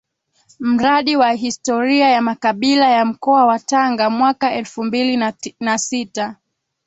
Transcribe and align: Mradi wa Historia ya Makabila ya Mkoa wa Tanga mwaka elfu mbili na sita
Mradi 0.59 1.15
wa 1.15 1.31
Historia 1.33 2.09
ya 2.09 2.21
Makabila 2.21 2.89
ya 2.89 3.05
Mkoa 3.05 3.45
wa 3.45 3.59
Tanga 3.59 4.09
mwaka 4.09 4.53
elfu 4.53 4.83
mbili 4.83 5.33
na 5.59 5.77
sita 5.77 6.35